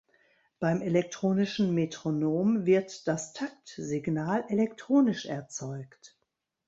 Beim 0.59 0.81
elektronischen 0.81 1.75
Metronom 1.75 2.65
wird 2.65 3.07
das 3.07 3.33
Taktsignal 3.33 4.43
elektronisch 4.47 5.27
erzeugt. 5.27 6.17